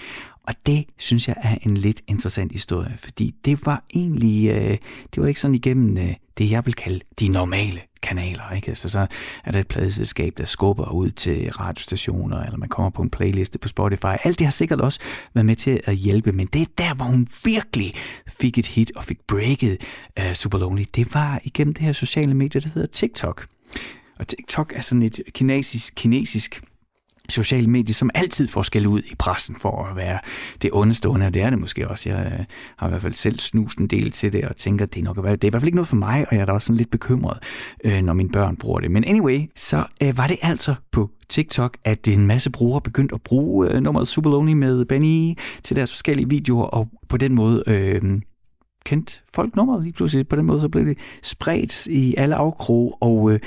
[0.42, 4.76] og det synes jeg er en lidt interessant historie, fordi det var egentlig, øh,
[5.14, 8.52] det var ikke sådan igennem øh, det, jeg vil kalde de normale kanaler.
[8.56, 8.68] Ikke?
[8.68, 9.06] Altså, så
[9.44, 13.58] er der et pladeselskab, der skubber ud til radiostationer, eller man kommer på en playliste
[13.58, 14.14] på Spotify.
[14.24, 15.00] Alt det har sikkert også
[15.34, 17.92] været med til at hjælpe, men det er der, hvor hun virkelig
[18.40, 19.76] fik et hit og fik breaket
[20.20, 20.84] uh, Super Lonely.
[20.94, 23.46] Det var igennem det her sociale medie, der hedder TikTok.
[24.18, 26.62] Og TikTok er sådan et kinesisk, kinesisk
[27.28, 30.18] sociale medier, som altid får skæld ud i pressen for at være
[30.62, 32.08] det understående, onde, og det er det måske også.
[32.08, 32.44] Jeg øh,
[32.76, 35.04] har i hvert fald selv snust en del til det, og tænker, at det er,
[35.04, 36.66] nok, det er i hvert fald ikke noget for mig, og jeg er da også
[36.66, 37.38] sådan lidt bekymret,
[37.84, 38.90] øh, når mine børn bruger det.
[38.90, 43.22] Men anyway, så øh, var det altså på TikTok, at en masse brugere begyndte at
[43.22, 47.62] bruge nummeret Super Lonely med Benny til deres forskellige videoer, og på den måde...
[47.66, 48.02] Øh,
[48.84, 50.28] kendt folk nummeret lige pludselig.
[50.28, 53.40] På den måde så blev det spredt i alle afkroge, og, øh,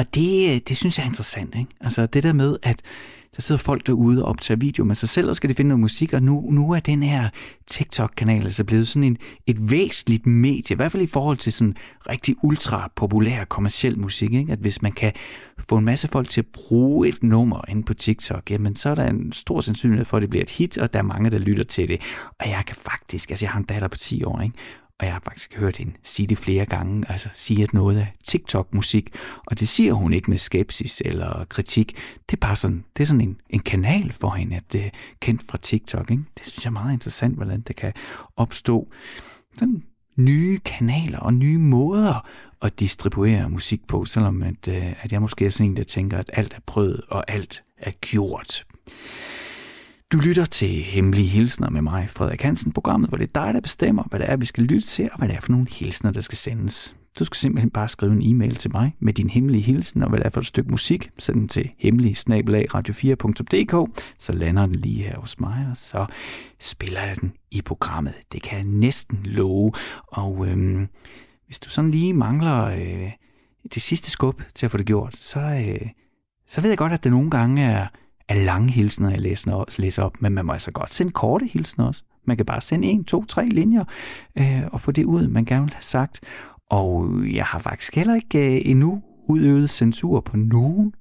[0.00, 1.54] og det, øh, det synes jeg er interessant.
[1.54, 1.70] Ikke?
[1.80, 2.82] Altså det der med, at
[3.36, 5.80] der sidder folk derude og optager video med sig selv, og skal de finde noget
[5.80, 7.28] musik, og nu, nu er den her
[7.66, 11.76] TikTok-kanal altså blevet sådan en, et væsentligt medie, i hvert fald i forhold til sådan
[12.08, 14.52] rigtig ultra populær kommersiel musik, ikke?
[14.52, 15.12] at hvis man kan
[15.68, 18.94] få en masse folk til at bruge et nummer inde på TikTok, jamen så er
[18.94, 21.38] der en stor sandsynlighed for, at det bliver et hit, og der er mange, der
[21.38, 22.00] lytter til det.
[22.40, 24.54] Og jeg kan faktisk, altså jeg har en datter på 10 år, ikke?
[25.00, 28.06] Og jeg har faktisk hørt hende sige det flere gange, altså sige, at noget er
[28.28, 29.14] TikTok-musik,
[29.46, 31.96] og det siger hun ikke med skepsis eller kritik,
[32.30, 34.90] det er bare sådan, det er sådan en, en kanal for hende, at det er
[35.20, 36.10] kendt fra TikTok.
[36.10, 36.22] Ikke?
[36.38, 37.92] Det synes jeg er meget interessant, hvordan det kan
[38.36, 38.86] opstå
[39.54, 39.82] sådan
[40.16, 42.28] nye kanaler og nye måder
[42.62, 46.18] at distribuere musik på, selvom at, øh, at jeg måske er sådan en, der tænker,
[46.18, 48.66] at alt er prøvet og alt er gjort.
[50.12, 53.60] Du lytter til Hemmelige Hilsner med mig, Frederik Hansen, programmet, hvor det er dig, der
[53.60, 56.10] bestemmer, hvad det er, vi skal lytte til, og hvad det er for nogle hilsner,
[56.10, 56.96] der skal sendes.
[57.18, 60.18] Du skal simpelthen bare skrive en e-mail til mig med din hemmelige hilsen, og hvad
[60.18, 61.10] det er for et stykke musik.
[61.18, 66.06] Send den til hemmelig radio4.dk, så lander den lige her hos mig, og så
[66.60, 68.14] spiller jeg den i programmet.
[68.32, 69.72] Det kan jeg næsten love.
[70.06, 70.88] Og øhm,
[71.46, 73.10] hvis du sådan lige mangler øh,
[73.74, 75.90] det sidste skub til at få det gjort, så, øh,
[76.48, 77.86] så ved jeg godt, at det nogle gange er
[78.30, 81.86] af lange hilsner, jeg læser, læser op, men man må altså godt sende korte hilsner
[81.86, 82.02] også.
[82.24, 83.84] Man kan bare sende en, to, tre linjer
[84.38, 86.20] øh, og få det ud, man gerne vil have sagt.
[86.70, 90.92] Og jeg har faktisk heller ikke øh, endnu udøvet censur på nogen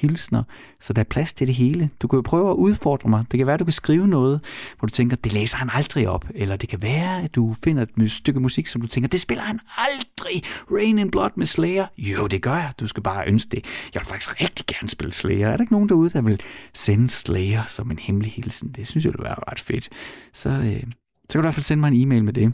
[0.00, 0.42] hilsner,
[0.80, 1.90] så der er plads til det hele.
[2.02, 3.24] Du kan jo prøve at udfordre mig.
[3.30, 4.42] Det kan være, at du kan skrive noget,
[4.78, 6.24] hvor du tænker, det læser han aldrig op.
[6.34, 9.44] Eller det kan være, at du finder et stykke musik, som du tænker, det spiller
[9.44, 10.42] han aldrig.
[10.72, 11.86] Rain in Blood med Slayer.
[11.98, 12.72] Jo, det gør jeg.
[12.80, 13.64] Du skal bare ønske det.
[13.94, 15.48] Jeg vil faktisk rigtig gerne spille Slayer.
[15.48, 16.40] Er der ikke nogen derude, der vil
[16.74, 18.72] sende Slayer som en hemmelig hilsen?
[18.72, 19.88] Det synes jeg ville være ret fedt.
[20.32, 20.82] Så, øh,
[21.30, 22.52] så kan du i hvert fald sende mig en e-mail med det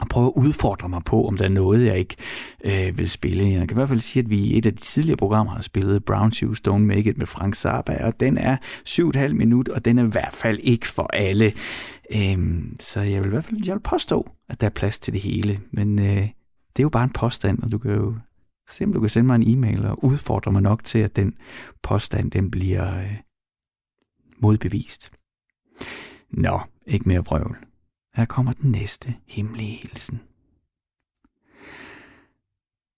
[0.00, 2.16] og prøve at udfordre mig på, om der er noget, jeg ikke
[2.64, 3.44] øh, vil spille.
[3.44, 5.62] Jeg kan i hvert fald sige, at vi i et af de tidligere programmer har
[5.62, 8.56] spillet Brown Shoes Don't Make It med Frank Zappa, og den er
[8.88, 11.52] 7,5 minut, og den er i hvert fald ikke for alle.
[12.14, 15.12] Øhm, så jeg vil i hvert fald jeg vil påstå, at der er plads til
[15.12, 15.60] det hele.
[15.70, 16.28] Men øh,
[16.76, 18.14] det er jo bare en påstand, og du kan jo
[18.70, 21.34] se, om du kan sende mig en e-mail og udfordre mig nok til, at den
[21.82, 23.16] påstand den bliver øh,
[24.38, 25.10] modbevist.
[26.30, 27.67] Nå, ikke mere vrøvl.
[28.18, 30.20] Her kommer den næste hemmelige hilsen.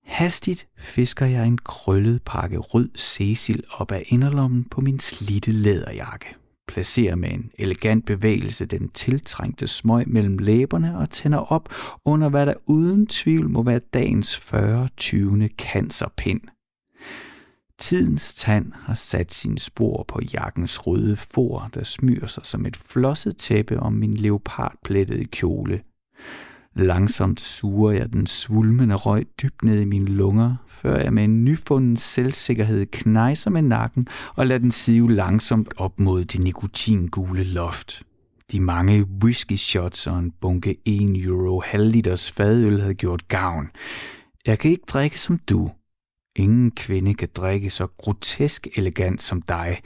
[0.04, 6.34] Hastigt fisker jeg en krøllet pakke rød Cecil op af inderlommen på min slitte læderjakke.
[6.68, 11.68] Placerer med en elegant bevægelse den tiltrængte smøg mellem læberne og tænder op
[12.04, 15.48] under hvad der uden tvivl må være dagens 40-20.
[15.58, 16.40] cancerpind–
[17.80, 22.76] Tidens tand har sat sine spor på jakkens røde for, der smyrer sig som et
[22.76, 25.80] flosset tæppe om min leopardplettede kjole.
[26.74, 31.44] Langsomt suger jeg den svulmende røg dybt ned i mine lunger, før jeg med en
[31.44, 34.06] nyfunden selvsikkerhed knejser med nakken
[34.36, 38.02] og lader den sive langsomt op mod det nikotingule loft.
[38.52, 43.70] De mange whisky shots og en bunke 1 euro halvliters fadøl havde gjort gavn.
[44.46, 45.68] Jeg kan ikke drikke som du,
[46.36, 49.78] Ingen kvinde kan drikke så grotesk elegant som dig.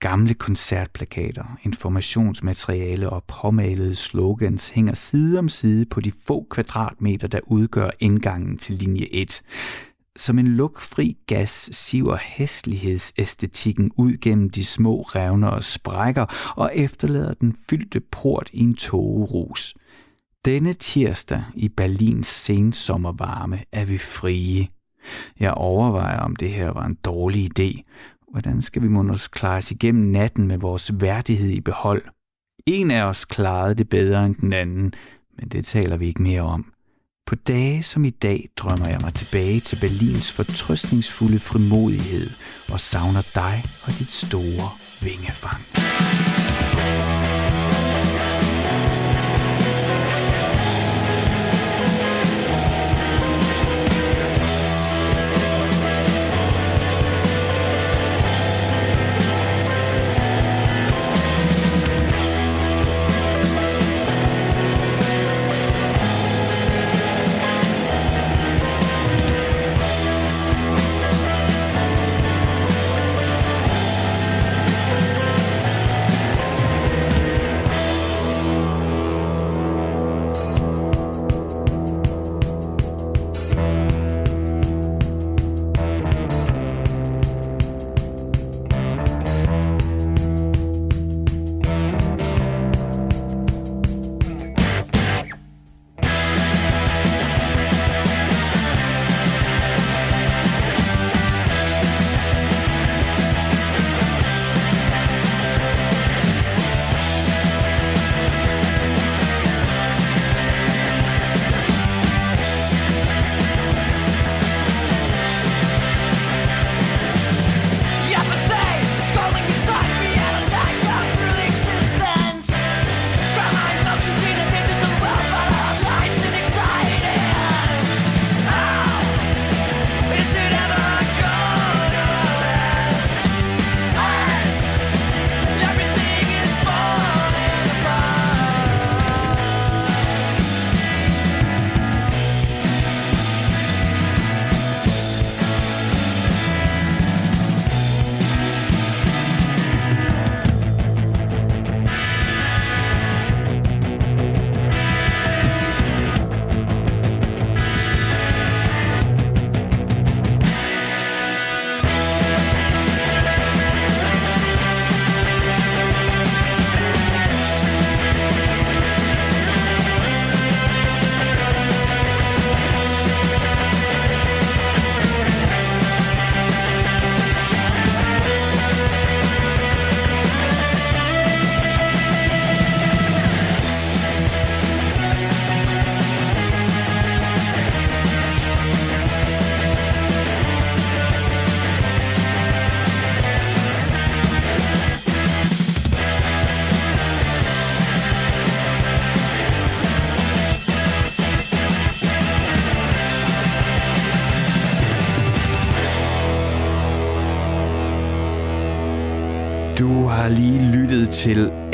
[0.00, 7.40] Gamle koncertplakater, informationsmateriale og påmalede slogans hænger side om side på de få kvadratmeter, der
[7.46, 9.40] udgør indgangen til linje 1.
[10.16, 17.34] Som en lukfri gas siver hæslighedsæstetikken ud gennem de små revner og sprækker og efterlader
[17.34, 19.74] den fyldte port i en togerus.
[20.44, 24.68] Denne tirsdag i Berlins sensommervarme er vi frie–
[25.40, 27.82] jeg overvejer, om det her var en dårlig idé.
[28.30, 32.02] Hvordan skal vi måske klare os igennem natten med vores værdighed i behold?
[32.66, 34.92] En af os klarede det bedre end den anden,
[35.38, 36.72] men det taler vi ikke mere om.
[37.26, 42.30] På dage som i dag drømmer jeg mig tilbage til Berlins fortrøstningsfulde frimodighed
[42.72, 44.68] og savner dig og dit store
[45.02, 45.62] vingefang.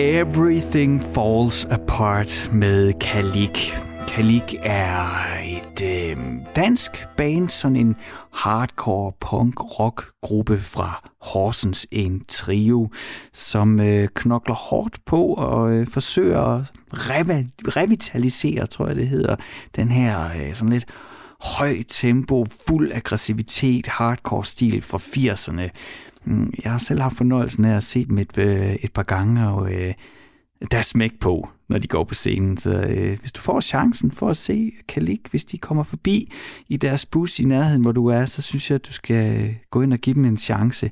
[0.05, 3.75] Everything Falls Apart med Kalik.
[4.09, 5.07] Kalik er
[5.45, 6.17] et øh,
[6.57, 7.97] dansk band, sådan en
[8.33, 12.89] hardcore punk rock gruppe fra Horsens, en trio,
[13.33, 16.65] som øh, knokler hårdt på og øh, forsøger at
[17.77, 19.37] revitalisere, tror jeg det hedder,
[19.77, 20.87] den her øh, sådan lidt
[21.41, 25.71] høj tempo, fuld aggressivitet, hardcore stil fra 80'erne.
[26.25, 29.49] Mm, jeg har selv haft fornøjelsen af at se dem et, øh, et par gange,
[29.49, 29.95] og øh,
[30.71, 32.57] der er smæk på, når de går på scenen.
[32.57, 36.33] Så øh, hvis du får chancen for at se Kalik, hvis de kommer forbi
[36.69, 39.55] i deres bus i nærheden, hvor du er, så synes jeg, at du skal øh,
[39.71, 40.91] gå ind og give dem en chance.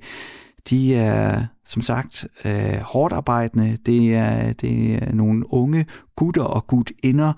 [0.71, 3.79] De er, som sagt, øh, hårdt arbejdende.
[3.87, 7.33] Det er, det er nogle unge gutter og gutinder,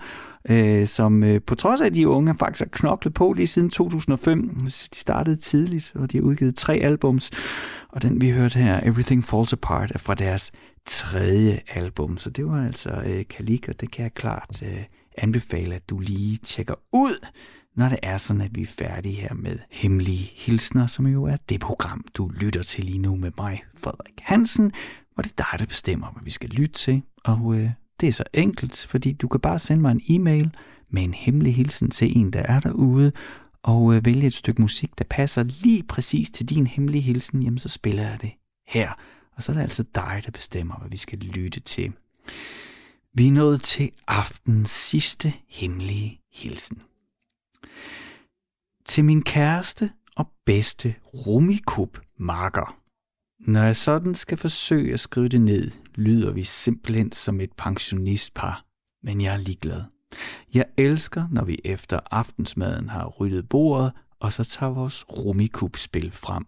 [0.49, 3.69] øh, som øh, på trods af, at de unge faktisk har knoklet på lige siden
[3.69, 4.55] 2005.
[4.65, 7.31] De startede tidligt, og de har udgivet tre albums.
[7.95, 10.51] Og den, vi hørte her, Everything Falls Apart, er fra deres
[10.85, 12.17] tredje album.
[12.17, 14.83] Så det var altså øh, Kalik, og det kan jeg klart øh,
[15.17, 17.27] anbefale, at du lige tjekker ud,
[17.75, 21.37] når det er sådan, at vi er færdige her med Hemmelige Hilsner, som jo er
[21.49, 24.71] det program, du lytter til lige nu med mig, Frederik Hansen,
[25.13, 27.01] hvor det er dig, der bestemmer, hvad vi skal lytte til.
[27.23, 27.71] Og øh,
[28.01, 30.55] det er så enkelt, fordi du kan bare sende mig en e-mail
[30.91, 33.11] med en hemmelig hilsen til en, der er derude,
[33.65, 37.59] og øh, vælge et stykke musik, der passer lige præcis til din hemmelige hilsen, jamen
[37.59, 38.31] så spiller jeg det
[38.67, 38.93] her.
[39.35, 41.93] Og så er det altså dig, der bestemmer, hvad vi skal lytte til.
[43.13, 46.81] Vi er nået til aftens sidste hemmelige hilsen.
[48.85, 52.79] Til min kæreste og bedste rumikub marker.
[53.39, 58.65] Når jeg sådan skal forsøge at skrive det ned, lyder vi simpelthen som et pensionistpar,
[59.03, 59.94] men jeg er ligeglad.
[60.53, 66.45] Jeg elsker, når vi efter aftensmaden har ryddet bordet, og så tager vores rummikubspil frem.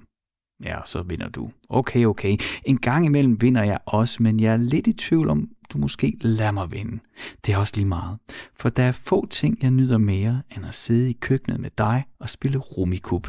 [0.64, 1.45] Ja, så vinder du.
[1.70, 2.38] Okay, okay.
[2.66, 6.18] En gang imellem vinder jeg også, men jeg er lidt i tvivl om, du måske
[6.22, 6.99] lader mig vinde.
[7.45, 8.18] Det er også lige meget.
[8.60, 12.05] For der er få ting, jeg nyder mere, end at sidde i køkkenet med dig
[12.20, 13.28] og spille rummikub,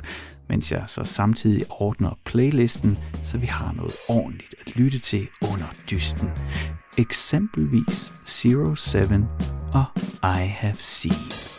[0.49, 5.67] mens jeg så samtidig ordner playlisten, så vi har noget ordentligt at lytte til under
[5.91, 6.29] dysten.
[6.99, 9.58] Eksempelvis Zero Seven og
[10.23, 11.58] I Have Seen.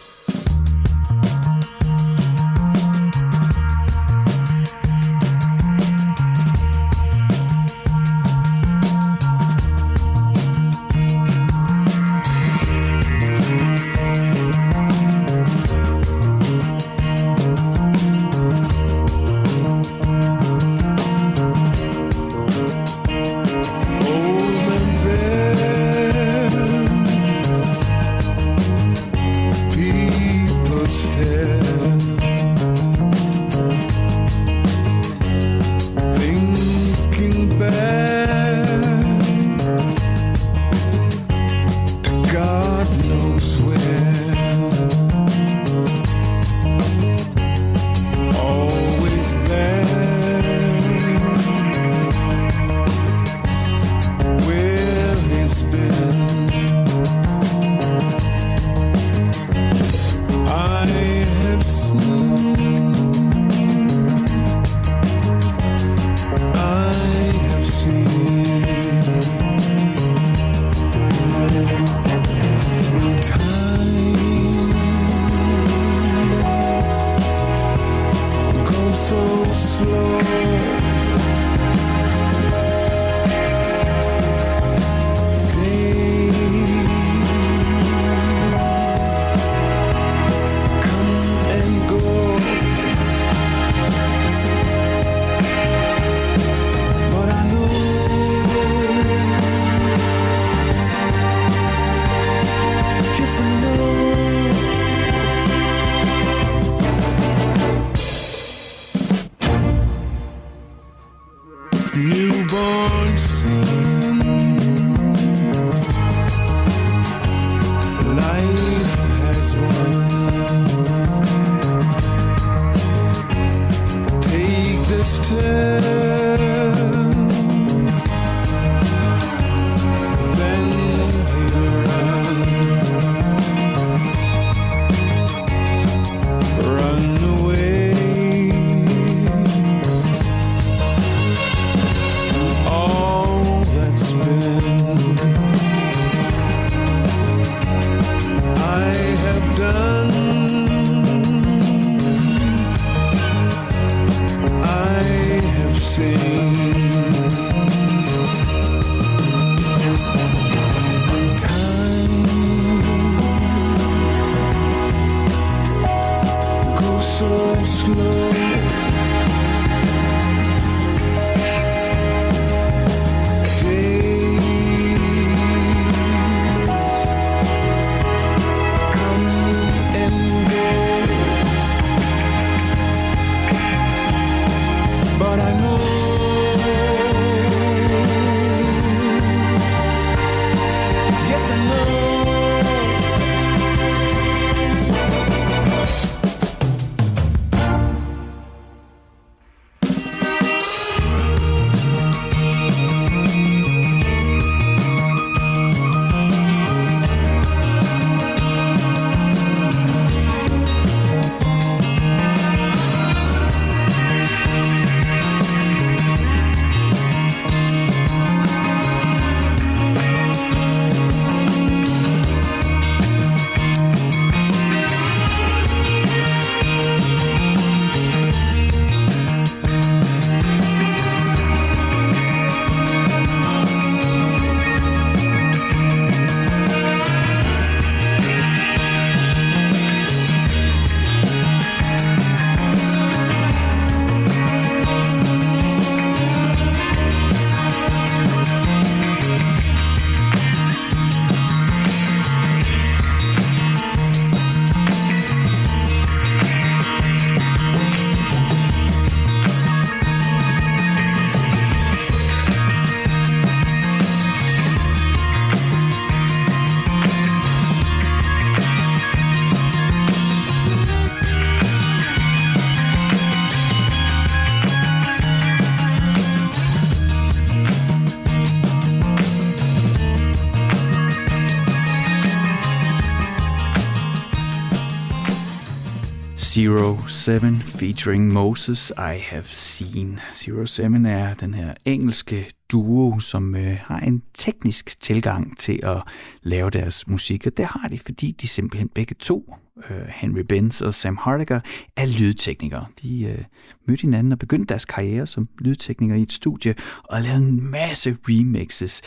[286.70, 290.20] Zero Seven featuring Moses I Have Seen.
[290.34, 296.01] Zero Seven er den her engelske duo, som øh, har en teknisk tilgang til at
[296.43, 299.53] lave deres musik, og det har de, fordi de simpelthen begge to,
[299.89, 301.59] øh, Henry Benz og Sam Hardiger,
[301.97, 302.86] er lydteknikere.
[303.01, 303.43] De øh,
[303.88, 308.17] mødte hinanden og begyndte deres karriere som lydteknikere i et studie og lavede en masse
[308.30, 309.01] remixes.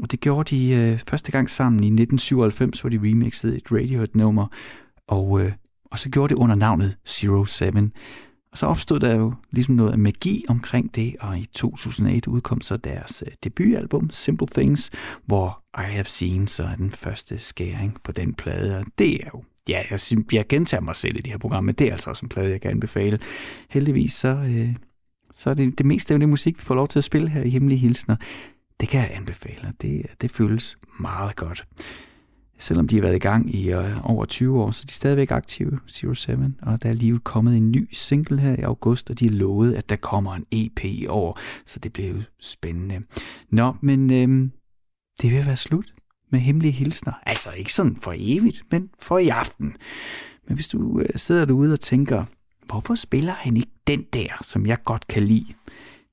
[0.00, 4.46] Og det gjorde de øh, første gang sammen i 1997, hvor de remixede et Radiohead-nummer,
[5.08, 5.52] og øh,
[5.94, 7.92] og så gjorde det under navnet Zero Seven.
[8.52, 12.76] Og så opstod der jo ligesom noget magi omkring det, og i 2008 udkom så
[12.76, 14.90] deres øh, debutalbum Simple Things,
[15.26, 19.28] hvor I Have Seen så er den første skæring på den plade, og det er
[19.34, 21.92] jo Ja, jeg, synes, jeg gentager mig selv i det her program, men det er
[21.92, 23.18] altså også en plade, jeg kan anbefale.
[23.70, 24.74] Heldigvis så, øh,
[25.32, 27.42] så er det det meste af det musik, vi får lov til at spille her
[27.42, 28.16] i Hemmelige Hilsner.
[28.80, 31.62] Det kan jeg anbefale, det, det føles meget godt
[32.58, 35.30] selvom de har været i gang i øh, over 20 år, så er de stadigvæk
[35.30, 39.18] aktive, Zero Seven, og der er lige kommet en ny single her i august, og
[39.18, 43.02] de har lovet, at der kommer en EP i år, så det bliver jo spændende.
[43.50, 44.50] Nå, men øh,
[45.22, 45.92] det vil være slut
[46.32, 47.12] med hemmelige hilsner.
[47.26, 49.76] Altså ikke sådan for evigt, men for i aften.
[50.48, 52.24] Men hvis du øh, sidder derude og tænker,
[52.66, 55.46] hvorfor spiller han ikke den der, som jeg godt kan lide?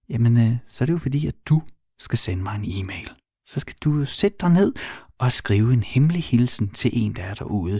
[0.10, 1.62] Jamen, øh, så er det jo fordi, at du
[2.00, 3.10] skal sende mig en e-mail.
[3.48, 4.74] Så skal du sætte dig ned
[5.22, 7.80] og skrive en hemmelig hilsen til en, der er derude.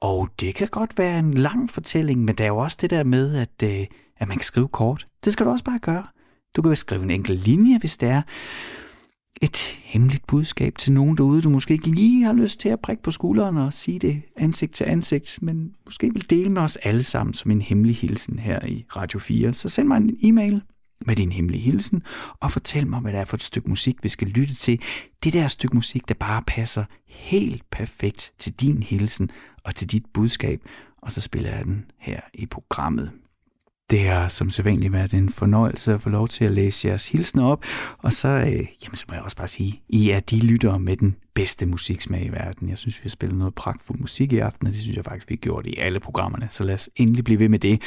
[0.00, 3.04] Og det kan godt være en lang fortælling, men der er jo også det der
[3.04, 5.04] med, at, øh, at man kan skrive kort.
[5.24, 6.06] Det skal du også bare gøre.
[6.56, 8.22] Du kan skrive en enkelt linje, hvis det er
[9.42, 13.02] et hemmeligt budskab til nogen derude, du måske ikke lige har lyst til at prikke
[13.02, 17.02] på skulderen og sige det ansigt til ansigt, men måske vil dele med os alle
[17.02, 19.52] sammen som en hemmelig hilsen her i Radio 4.
[19.52, 20.62] Så send mig en e-mail
[21.06, 22.02] med din hemmelige hilsen,
[22.40, 24.82] og fortæl mig, hvad det er for et stykke musik, vi skal lytte til.
[25.24, 29.30] Det der stykke musik, der bare passer helt perfekt til din hilsen
[29.64, 30.60] og til dit budskab,
[31.02, 33.12] og så spiller jeg den her i programmet.
[33.90, 37.44] Det har som sædvanligt været en fornøjelse at få lov til at læse jeres hilsner
[37.44, 37.64] op,
[37.98, 40.96] og så, øh, jamen, så må jeg også bare sige, I er de lyttere med
[40.96, 42.68] den bedste musiksmag i verden.
[42.68, 45.28] Jeg synes, vi har spillet noget pragtfuld musik i aften, og det synes jeg faktisk,
[45.28, 47.82] vi har gjort i alle programmerne, så lad os endelig blive ved med det.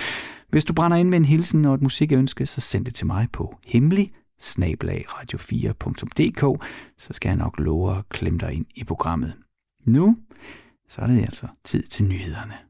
[0.50, 3.28] Hvis du brænder ind med en hilsen og et musikønske, så send det til mig
[3.34, 4.08] på hemmelig
[4.42, 6.64] radio4.dk,
[6.98, 9.34] så skal jeg nok love at klemme dig ind i programmet.
[9.86, 10.18] Nu,
[10.90, 12.67] så er det altså tid til nyhederne.